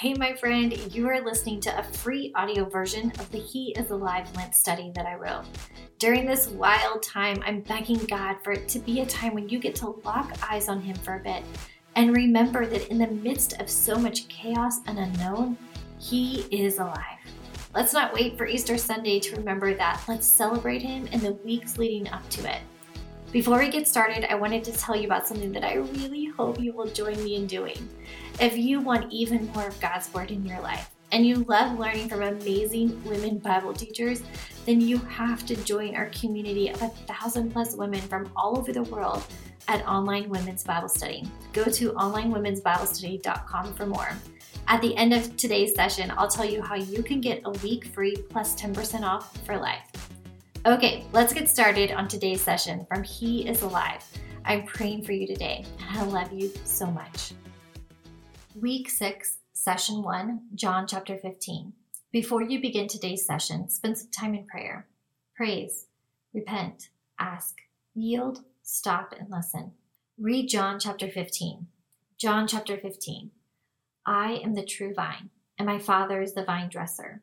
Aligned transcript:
Hey, 0.00 0.14
my 0.14 0.32
friend, 0.32 0.72
you 0.94 1.06
are 1.10 1.20
listening 1.20 1.60
to 1.60 1.78
a 1.78 1.82
free 1.82 2.32
audio 2.34 2.64
version 2.64 3.10
of 3.18 3.30
the 3.30 3.38
He 3.38 3.72
is 3.72 3.90
Alive 3.90 4.34
Lent 4.34 4.54
study 4.54 4.90
that 4.94 5.04
I 5.04 5.16
wrote. 5.16 5.44
During 5.98 6.24
this 6.24 6.48
wild 6.48 7.02
time, 7.02 7.42
I'm 7.44 7.60
begging 7.60 8.02
God 8.06 8.36
for 8.42 8.52
it 8.52 8.66
to 8.68 8.78
be 8.78 9.00
a 9.00 9.06
time 9.06 9.34
when 9.34 9.50
you 9.50 9.58
get 9.58 9.74
to 9.74 10.00
lock 10.02 10.32
eyes 10.50 10.70
on 10.70 10.80
Him 10.80 10.96
for 10.96 11.16
a 11.16 11.22
bit 11.22 11.44
and 11.96 12.16
remember 12.16 12.64
that 12.64 12.88
in 12.88 12.96
the 12.96 13.08
midst 13.08 13.60
of 13.60 13.68
so 13.68 13.98
much 13.98 14.26
chaos 14.28 14.78
and 14.86 14.98
unknown, 14.98 15.58
He 15.98 16.46
is 16.50 16.78
alive. 16.78 17.18
Let's 17.74 17.92
not 17.92 18.14
wait 18.14 18.38
for 18.38 18.46
Easter 18.46 18.78
Sunday 18.78 19.20
to 19.20 19.36
remember 19.36 19.74
that. 19.74 20.02
Let's 20.08 20.26
celebrate 20.26 20.80
Him 20.80 21.08
in 21.08 21.20
the 21.20 21.32
weeks 21.32 21.76
leading 21.76 22.08
up 22.08 22.26
to 22.30 22.50
it. 22.50 22.62
Before 23.32 23.60
we 23.60 23.68
get 23.68 23.86
started, 23.86 24.24
I 24.28 24.34
wanted 24.34 24.64
to 24.64 24.72
tell 24.72 24.96
you 24.96 25.04
about 25.04 25.28
something 25.28 25.52
that 25.52 25.62
I 25.62 25.74
really 25.74 26.24
hope 26.26 26.58
you 26.58 26.72
will 26.72 26.88
join 26.88 27.22
me 27.22 27.36
in 27.36 27.46
doing. 27.46 27.88
If 28.40 28.58
you 28.58 28.80
want 28.80 29.12
even 29.12 29.46
more 29.52 29.68
of 29.68 29.80
God's 29.80 30.12
Word 30.12 30.32
in 30.32 30.44
your 30.44 30.60
life, 30.60 30.90
and 31.12 31.24
you 31.24 31.44
love 31.44 31.78
learning 31.78 32.08
from 32.08 32.22
amazing 32.22 33.00
women 33.04 33.38
Bible 33.38 33.72
teachers, 33.72 34.22
then 34.66 34.80
you 34.80 34.98
have 34.98 35.46
to 35.46 35.54
join 35.62 35.94
our 35.94 36.06
community 36.06 36.70
of 36.70 36.82
a 36.82 36.88
thousand 36.88 37.52
plus 37.52 37.76
women 37.76 38.00
from 38.00 38.32
all 38.34 38.58
over 38.58 38.72
the 38.72 38.82
world 38.82 39.22
at 39.68 39.86
Online 39.86 40.28
Women's 40.28 40.64
Bible 40.64 40.88
Study. 40.88 41.24
Go 41.52 41.64
to 41.64 41.92
onlinewomensbiblestudy.com 41.92 43.74
for 43.74 43.86
more. 43.86 44.08
At 44.66 44.82
the 44.82 44.96
end 44.96 45.14
of 45.14 45.36
today's 45.36 45.74
session, 45.76 46.12
I'll 46.16 46.28
tell 46.28 46.44
you 46.44 46.62
how 46.62 46.74
you 46.74 47.04
can 47.04 47.20
get 47.20 47.42
a 47.44 47.50
week 47.50 47.86
free 47.86 48.16
plus 48.28 48.60
10% 48.60 49.02
off 49.02 49.36
for 49.44 49.56
life. 49.56 49.89
Okay, 50.66 51.06
let's 51.14 51.32
get 51.32 51.48
started 51.48 51.90
on 51.90 52.06
today's 52.06 52.42
session 52.42 52.84
from 52.86 53.02
He 53.02 53.48
is 53.48 53.62
Alive. 53.62 54.04
I'm 54.44 54.66
praying 54.66 55.04
for 55.04 55.12
you 55.12 55.26
today, 55.26 55.64
and 55.78 55.98
I 55.98 56.02
love 56.02 56.34
you 56.34 56.52
so 56.64 56.84
much. 56.84 57.32
Week 58.54 58.90
6, 58.90 59.38
Session 59.54 60.02
1, 60.02 60.48
John 60.54 60.86
chapter 60.86 61.16
15. 61.16 61.72
Before 62.12 62.42
you 62.42 62.60
begin 62.60 62.88
today's 62.88 63.24
session, 63.24 63.70
spend 63.70 63.96
some 63.96 64.10
time 64.10 64.34
in 64.34 64.46
prayer. 64.46 64.86
Praise, 65.34 65.86
repent, 66.34 66.90
ask, 67.18 67.56
yield, 67.94 68.44
stop, 68.62 69.14
and 69.18 69.30
listen. 69.30 69.72
Read 70.18 70.48
John 70.50 70.78
chapter 70.78 71.08
15. 71.08 71.68
John 72.18 72.46
chapter 72.46 72.76
15. 72.76 73.30
I 74.04 74.32
am 74.44 74.52
the 74.52 74.66
true 74.66 74.92
vine, 74.92 75.30
and 75.58 75.66
my 75.66 75.78
Father 75.78 76.20
is 76.20 76.34
the 76.34 76.44
vine 76.44 76.68
dresser. 76.68 77.22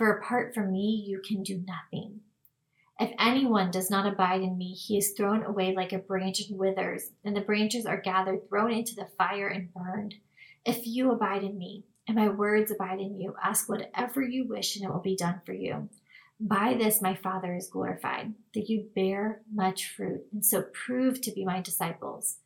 for 0.00 0.12
apart 0.12 0.54
from 0.54 0.72
me 0.72 1.04
you 1.06 1.20
can 1.20 1.42
do 1.42 1.62
nothing. 1.68 2.20
If 2.98 3.12
anyone 3.18 3.70
does 3.70 3.90
not 3.90 4.10
abide 4.10 4.40
in 4.40 4.56
me, 4.56 4.72
he 4.72 4.96
is 4.96 5.10
thrown 5.10 5.44
away 5.44 5.74
like 5.74 5.92
a 5.92 5.98
branch 5.98 6.40
and 6.48 6.58
withers, 6.58 7.10
and 7.22 7.36
the 7.36 7.42
branches 7.42 7.84
are 7.84 8.00
gathered, 8.00 8.48
thrown 8.48 8.72
into 8.72 8.94
the 8.94 9.08
fire, 9.18 9.48
and 9.48 9.68
burned. 9.74 10.14
If 10.64 10.86
you 10.86 11.12
abide 11.12 11.44
in 11.44 11.58
me, 11.58 11.84
and 12.08 12.16
my 12.16 12.30
words 12.30 12.70
abide 12.70 12.98
in 12.98 13.20
you, 13.20 13.34
ask 13.44 13.68
whatever 13.68 14.22
you 14.22 14.48
wish, 14.48 14.74
and 14.74 14.86
it 14.86 14.90
will 14.90 15.00
be 15.00 15.16
done 15.16 15.42
for 15.44 15.52
you. 15.52 15.90
By 16.40 16.76
this 16.78 17.02
my 17.02 17.14
Father 17.14 17.54
is 17.54 17.68
glorified, 17.68 18.32
that 18.54 18.70
you 18.70 18.86
bear 18.94 19.42
much 19.52 19.86
fruit, 19.94 20.22
and 20.32 20.46
so 20.46 20.62
prove 20.72 21.20
to 21.20 21.30
be 21.30 21.44
my 21.44 21.60
disciples. 21.60 22.38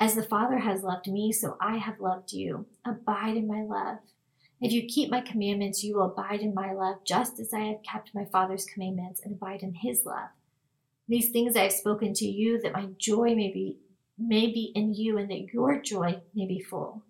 As 0.00 0.14
the 0.14 0.22
Father 0.22 0.60
has 0.60 0.82
loved 0.82 1.12
me, 1.12 1.32
so 1.32 1.58
I 1.60 1.76
have 1.76 2.00
loved 2.00 2.32
you. 2.32 2.64
Abide 2.82 3.36
in 3.36 3.46
my 3.46 3.60
love. 3.60 3.98
If 4.64 4.72
you 4.72 4.86
keep 4.86 5.10
my 5.10 5.20
commandments, 5.20 5.84
you 5.84 5.94
will 5.94 6.06
abide 6.06 6.40
in 6.40 6.54
my 6.54 6.72
love, 6.72 7.04
just 7.04 7.38
as 7.38 7.52
I 7.52 7.60
have 7.64 7.82
kept 7.82 8.14
my 8.14 8.24
Father's 8.24 8.64
commandments 8.64 9.20
and 9.22 9.34
abide 9.34 9.62
in 9.62 9.74
his 9.74 10.06
love. 10.06 10.30
These 11.06 11.32
things 11.32 11.54
I 11.54 11.64
have 11.64 11.72
spoken 11.72 12.14
to 12.14 12.24
you, 12.24 12.58
that 12.62 12.72
my 12.72 12.86
joy 12.96 13.34
may 13.34 13.52
be, 13.52 13.76
may 14.16 14.46
be 14.46 14.72
in 14.74 14.94
you, 14.94 15.18
and 15.18 15.30
that 15.30 15.52
your 15.52 15.82
joy 15.82 16.22
may 16.34 16.46
be 16.46 16.60
full. 16.60 17.02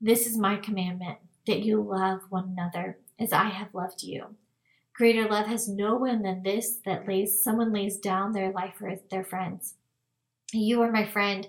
This 0.00 0.24
is 0.24 0.38
my 0.38 0.54
commandment, 0.54 1.18
that 1.48 1.64
you 1.64 1.82
love 1.82 2.20
one 2.28 2.56
another, 2.56 2.98
as 3.18 3.32
I 3.32 3.48
have 3.48 3.74
loved 3.74 4.04
you. 4.04 4.36
Greater 4.94 5.28
love 5.28 5.48
has 5.48 5.68
no 5.68 5.96
one 5.96 6.22
than 6.22 6.44
this, 6.44 6.76
that 6.84 7.08
lays 7.08 7.42
someone 7.42 7.72
lays 7.72 7.96
down 7.96 8.30
their 8.30 8.52
life 8.52 8.74
for 8.78 8.94
their 9.10 9.24
friends. 9.24 9.74
You 10.52 10.80
are 10.82 10.92
my 10.92 11.06
friend 11.06 11.48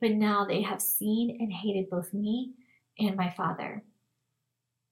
but 0.00 0.12
now 0.12 0.44
they 0.44 0.62
have 0.62 0.82
seen 0.82 1.38
and 1.40 1.52
hated 1.52 1.90
both 1.90 2.12
me 2.12 2.52
and 2.98 3.16
my 3.16 3.30
Father. 3.30 3.82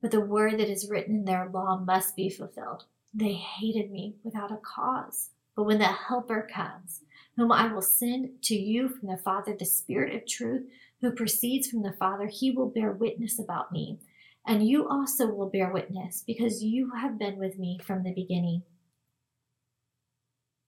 But 0.01 0.11
the 0.11 0.21
word 0.21 0.59
that 0.59 0.69
is 0.69 0.91
written 0.91 1.17
in 1.17 1.25
their 1.25 1.49
law 1.49 1.79
must 1.79 2.17
be 2.17 2.29
fulfilled. 2.29 2.85
They 3.15 3.35
hated 3.35 3.91
me 3.91 4.17
without 4.25 4.51
a 4.51 4.57
cause. 4.57 5.31
But 5.55 5.65
when 5.65 5.79
the 5.79 5.85
Helper 5.85 6.49
comes, 6.53 7.03
whom 7.37 7.53
I 7.53 7.73
will 7.73 7.83
send 7.83 8.43
to 8.45 8.55
you 8.55 8.89
from 8.89 9.09
the 9.09 9.19
Father, 9.19 9.55
the 9.57 9.65
Spirit 9.65 10.15
of 10.15 10.27
truth, 10.27 10.63
who 11.01 11.13
proceeds 11.13 11.69
from 11.69 11.83
the 11.83 11.93
Father, 11.93 12.27
he 12.27 12.51
will 12.51 12.71
bear 12.71 12.93
witness 12.93 13.39
about 13.39 13.71
me. 13.71 13.99
And 14.47 14.67
you 14.67 14.89
also 14.89 15.27
will 15.27 15.51
bear 15.51 15.71
witness, 15.71 16.25
because 16.27 16.65
you 16.65 16.93
have 16.97 17.19
been 17.19 17.39
with 17.39 17.59
me 17.59 17.79
from 17.85 18.03
the 18.03 18.13
beginning. 18.13 18.63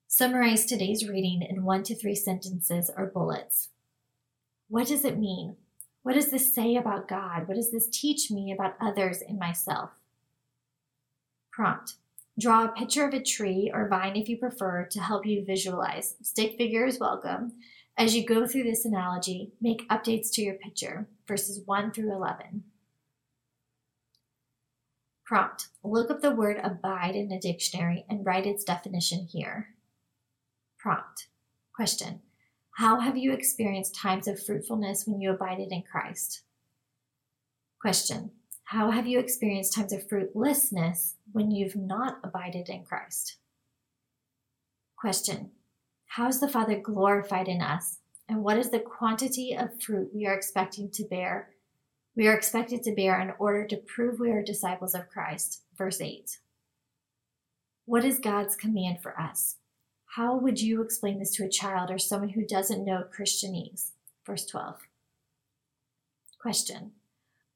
Summarize 0.06 0.64
today's 0.64 1.08
reading 1.08 1.42
in 1.42 1.64
one 1.64 1.82
to 1.84 1.96
three 1.96 2.14
sentences 2.14 2.90
or 2.96 3.06
bullets. 3.06 3.70
What 4.74 4.88
does 4.88 5.04
it 5.04 5.20
mean? 5.20 5.54
What 6.02 6.16
does 6.16 6.32
this 6.32 6.52
say 6.52 6.74
about 6.74 7.06
God? 7.06 7.46
What 7.46 7.54
does 7.54 7.70
this 7.70 7.86
teach 7.86 8.28
me 8.28 8.50
about 8.50 8.74
others 8.80 9.22
and 9.22 9.38
myself? 9.38 9.90
Prompt 11.52 11.94
Draw 12.40 12.64
a 12.64 12.68
picture 12.72 13.06
of 13.06 13.14
a 13.14 13.22
tree 13.22 13.70
or 13.72 13.86
vine 13.86 14.16
if 14.16 14.28
you 14.28 14.36
prefer 14.36 14.84
to 14.86 15.00
help 15.00 15.26
you 15.26 15.44
visualize. 15.44 16.16
Stick 16.22 16.56
figure 16.58 16.84
is 16.86 16.98
welcome. 16.98 17.52
As 17.96 18.16
you 18.16 18.26
go 18.26 18.48
through 18.48 18.64
this 18.64 18.84
analogy, 18.84 19.52
make 19.60 19.88
updates 19.88 20.32
to 20.32 20.42
your 20.42 20.54
picture, 20.54 21.06
verses 21.28 21.60
1 21.64 21.92
through 21.92 22.12
11. 22.12 22.64
Prompt 25.24 25.68
Look 25.84 26.10
up 26.10 26.20
the 26.20 26.32
word 26.32 26.58
abide 26.60 27.14
in 27.14 27.30
a 27.30 27.38
dictionary 27.38 28.04
and 28.10 28.26
write 28.26 28.44
its 28.44 28.64
definition 28.64 29.28
here. 29.30 29.68
Prompt. 30.80 31.28
Question. 31.72 32.22
How 32.76 32.98
have 32.98 33.16
you 33.16 33.32
experienced 33.32 33.94
times 33.94 34.26
of 34.26 34.44
fruitfulness 34.44 35.06
when 35.06 35.20
you 35.20 35.30
abided 35.30 35.70
in 35.70 35.82
Christ? 35.82 36.42
Question. 37.80 38.32
How 38.64 38.90
have 38.90 39.06
you 39.06 39.20
experienced 39.20 39.74
times 39.74 39.92
of 39.92 40.08
fruitlessness 40.08 41.14
when 41.30 41.52
you've 41.52 41.76
not 41.76 42.18
abided 42.24 42.68
in 42.68 42.82
Christ? 42.82 43.36
Question. 44.96 45.52
How 46.06 46.26
is 46.26 46.40
the 46.40 46.48
Father 46.48 46.76
glorified 46.80 47.46
in 47.46 47.62
us? 47.62 47.98
And 48.28 48.42
what 48.42 48.58
is 48.58 48.70
the 48.70 48.80
quantity 48.80 49.54
of 49.54 49.80
fruit 49.80 50.10
we 50.12 50.26
are 50.26 50.34
expecting 50.34 50.90
to 50.92 51.04
bear? 51.04 51.50
We 52.16 52.26
are 52.26 52.34
expected 52.34 52.82
to 52.84 52.94
bear 52.94 53.20
in 53.20 53.34
order 53.38 53.66
to 53.68 53.76
prove 53.76 54.18
we 54.18 54.32
are 54.32 54.42
disciples 54.42 54.96
of 54.96 55.08
Christ. 55.08 55.62
Verse 55.78 56.00
8. 56.00 56.38
What 57.84 58.04
is 58.04 58.18
God's 58.18 58.56
command 58.56 59.00
for 59.00 59.20
us? 59.20 59.56
How 60.16 60.36
would 60.36 60.60
you 60.60 60.80
explain 60.80 61.18
this 61.18 61.32
to 61.32 61.44
a 61.44 61.48
child 61.48 61.90
or 61.90 61.98
someone 61.98 62.28
who 62.28 62.46
doesn't 62.46 62.84
know 62.84 63.02
Christianese? 63.12 63.90
Verse 64.24 64.46
12. 64.46 64.76
Question 66.40 66.92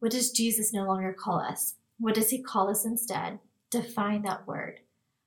What 0.01 0.11
does 0.11 0.33
Jesus 0.33 0.73
no 0.73 0.85
longer 0.85 1.13
call 1.13 1.39
us? 1.39 1.77
What 2.01 2.17
does 2.17 2.31
he 2.31 2.43
call 2.43 2.69
us 2.69 2.85
instead? 2.85 3.39
Define 3.71 4.23
that 4.23 4.49
word. 4.49 4.81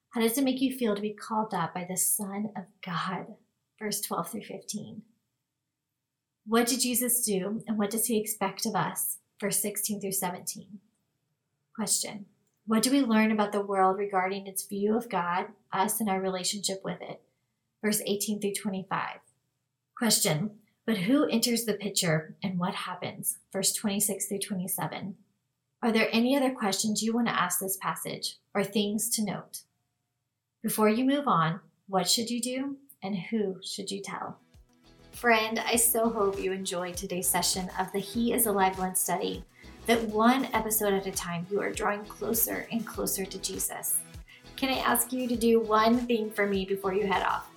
How 0.09 0.19
does 0.19 0.37
it 0.37 0.43
make 0.43 0.59
you 0.59 0.75
feel 0.75 0.93
to 0.93 1.01
be 1.01 1.13
called 1.13 1.51
that 1.51 1.73
by 1.73 1.85
the 1.89 1.95
Son 1.95 2.49
of 2.53 2.65
God? 2.85 3.35
Verse 3.79 4.01
12 4.01 4.29
through 4.29 4.41
15. 4.41 5.01
What 6.45 6.67
did 6.67 6.81
Jesus 6.81 7.23
do 7.23 7.63
and 7.65 7.77
what 7.77 7.91
does 7.91 8.07
he 8.07 8.19
expect 8.19 8.65
of 8.65 8.75
us? 8.75 9.19
Verse 9.39 9.61
16 9.61 10.01
through 10.01 10.11
17. 10.11 10.79
Question 11.73 12.25
what 12.71 12.83
do 12.83 12.89
we 12.89 13.01
learn 13.01 13.33
about 13.33 13.51
the 13.51 13.59
world 13.59 13.97
regarding 13.97 14.47
its 14.47 14.65
view 14.65 14.95
of 14.95 15.09
God, 15.09 15.47
us, 15.73 15.99
and 15.99 16.09
our 16.09 16.21
relationship 16.21 16.79
with 16.85 17.01
it? 17.01 17.21
Verse 17.83 18.01
18 18.05 18.39
through 18.39 18.53
25. 18.53 19.17
Question 19.93 20.51
But 20.85 20.99
who 20.99 21.27
enters 21.27 21.65
the 21.65 21.73
picture 21.73 22.37
and 22.41 22.57
what 22.57 22.73
happens? 22.73 23.39
Verse 23.51 23.73
26 23.73 24.25
through 24.25 24.39
27. 24.39 25.15
Are 25.83 25.91
there 25.91 26.07
any 26.13 26.33
other 26.37 26.51
questions 26.51 27.03
you 27.03 27.11
want 27.11 27.27
to 27.27 27.37
ask 27.37 27.59
this 27.59 27.75
passage 27.75 28.37
or 28.53 28.63
things 28.63 29.09
to 29.17 29.25
note? 29.25 29.63
Before 30.63 30.87
you 30.87 31.03
move 31.03 31.27
on, 31.27 31.59
what 31.89 32.09
should 32.09 32.29
you 32.29 32.39
do 32.39 32.77
and 33.03 33.17
who 33.17 33.57
should 33.61 33.91
you 33.91 34.01
tell? 34.01 34.39
Friend, 35.11 35.59
I 35.59 35.75
so 35.75 36.07
hope 36.07 36.39
you 36.39 36.53
enjoyed 36.53 36.95
today's 36.95 37.27
session 37.27 37.69
of 37.77 37.91
the 37.91 37.99
He 37.99 38.31
is 38.31 38.45
Alive 38.45 38.79
Lent 38.79 38.97
study 38.97 39.43
that 39.91 40.07
one 40.07 40.47
episode 40.53 40.93
at 40.93 41.05
a 41.05 41.11
time 41.11 41.45
you 41.51 41.59
are 41.59 41.69
drawing 41.69 42.05
closer 42.05 42.65
and 42.71 42.87
closer 42.87 43.25
to 43.25 43.37
Jesus. 43.39 43.97
Can 44.55 44.69
I 44.69 44.77
ask 44.77 45.11
you 45.11 45.27
to 45.27 45.35
do 45.35 45.59
one 45.59 46.07
thing 46.07 46.31
for 46.31 46.47
me 46.47 46.63
before 46.63 46.93
you 46.93 47.05
head 47.05 47.25
off? 47.25 47.49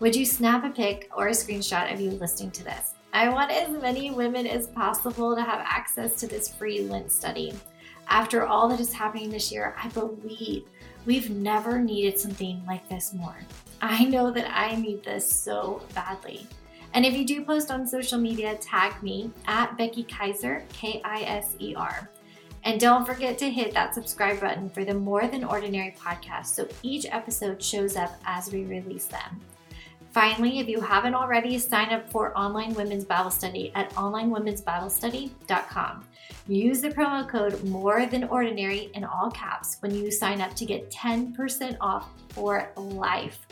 Would 0.00 0.14
you 0.14 0.26
snap 0.26 0.66
a 0.66 0.68
pic 0.68 1.10
or 1.16 1.28
a 1.28 1.30
screenshot 1.30 1.90
of 1.90 1.98
you 1.98 2.10
listening 2.10 2.50
to 2.50 2.62
this? 2.62 2.92
I 3.14 3.30
want 3.30 3.50
as 3.50 3.70
many 3.70 4.10
women 4.10 4.46
as 4.46 4.66
possible 4.66 5.34
to 5.34 5.40
have 5.40 5.64
access 5.64 6.20
to 6.20 6.26
this 6.26 6.46
free 6.46 6.82
Lent 6.82 7.10
study. 7.10 7.54
After 8.08 8.44
all 8.44 8.68
that 8.68 8.80
is 8.80 8.92
happening 8.92 9.30
this 9.30 9.50
year, 9.50 9.74
I 9.82 9.88
believe 9.88 10.64
we've 11.06 11.30
never 11.30 11.78
needed 11.78 12.18
something 12.18 12.62
like 12.66 12.86
this 12.90 13.14
more. 13.14 13.38
I 13.80 14.04
know 14.04 14.30
that 14.30 14.54
I 14.54 14.76
need 14.76 15.04
this 15.04 15.26
so 15.26 15.80
badly. 15.94 16.46
And 16.94 17.04
if 17.04 17.14
you 17.14 17.26
do 17.26 17.44
post 17.44 17.70
on 17.70 17.86
social 17.86 18.18
media, 18.18 18.56
tag 18.56 19.02
me 19.02 19.30
at 19.46 19.76
Becky 19.76 20.04
Kiser, 20.04 20.64
K 20.72 21.02
I 21.04 21.20
S 21.22 21.54
E 21.58 21.74
R. 21.74 22.08
And 22.64 22.80
don't 22.80 23.06
forget 23.06 23.38
to 23.38 23.50
hit 23.50 23.72
that 23.74 23.94
subscribe 23.94 24.40
button 24.40 24.68
for 24.68 24.84
the 24.84 24.94
More 24.94 25.26
Than 25.26 25.44
Ordinary 25.44 25.94
podcast 25.98 26.46
so 26.46 26.68
each 26.82 27.06
episode 27.06 27.62
shows 27.62 27.96
up 27.96 28.14
as 28.24 28.52
we 28.52 28.64
release 28.64 29.06
them. 29.06 29.40
Finally, 30.10 30.58
if 30.58 30.68
you 30.68 30.80
haven't 30.80 31.14
already, 31.14 31.58
sign 31.58 31.90
up 31.90 32.10
for 32.10 32.36
Online 32.36 32.74
Women's 32.74 33.04
Bible 33.04 33.30
Study 33.30 33.70
at 33.74 33.90
onlinewomensbiblestudy.com. 33.90 36.04
Use 36.48 36.80
the 36.80 36.88
promo 36.88 37.28
code 37.28 37.62
More 37.64 38.06
Than 38.06 38.24
Ordinary 38.24 38.90
in 38.94 39.04
all 39.04 39.30
caps 39.30 39.76
when 39.80 39.94
you 39.94 40.10
sign 40.10 40.40
up 40.40 40.54
to 40.54 40.64
get 40.64 40.90
10% 40.90 41.76
off 41.80 42.08
for 42.30 42.70
life. 42.76 43.46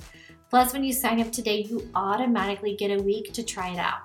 Plus, 0.49 0.73
when 0.73 0.85
you 0.85 0.93
sign 0.93 1.21
up 1.21 1.33
today, 1.33 1.67
you 1.69 1.89
automatically 1.95 2.77
get 2.77 2.91
a 2.91 3.03
week 3.03 3.33
to 3.33 3.43
try 3.43 3.71
it 3.71 3.79
out. 3.79 4.01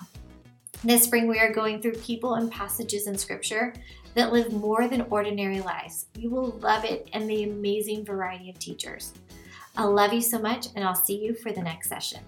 This 0.84 1.04
spring, 1.04 1.28
we 1.28 1.38
are 1.38 1.52
going 1.52 1.80
through 1.80 1.92
people 1.92 2.34
and 2.34 2.50
passages 2.50 3.06
in 3.06 3.16
Scripture 3.16 3.72
that 4.14 4.32
live 4.32 4.52
more 4.52 4.88
than 4.88 5.06
ordinary 5.10 5.60
lives. 5.60 6.06
You 6.18 6.30
will 6.30 6.58
love 6.58 6.84
it 6.84 7.08
and 7.12 7.30
the 7.30 7.44
amazing 7.44 8.04
variety 8.04 8.50
of 8.50 8.58
teachers. 8.58 9.12
I 9.76 9.84
love 9.84 10.12
you 10.12 10.20
so 10.20 10.38
much, 10.38 10.66
and 10.74 10.84
I'll 10.84 10.94
see 10.94 11.16
you 11.16 11.34
for 11.34 11.52
the 11.52 11.62
next 11.62 11.88
session. 11.88 12.20